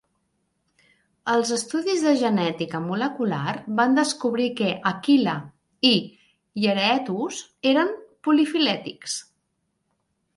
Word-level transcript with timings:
Els 1.31 1.49
estudis 1.57 2.05
de 2.05 2.13
genètica 2.21 2.79
molecular 2.85 3.53
van 3.79 3.93
descobrir 3.99 4.47
que 4.61 4.69
"Aquila" 4.91 5.35
i 5.89 5.91
"Hieraaetus" 6.63 7.43
eren 7.73 7.93
polifilètics. 8.29 9.19